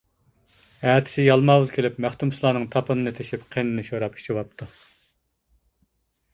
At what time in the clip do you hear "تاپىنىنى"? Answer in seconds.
2.77-3.15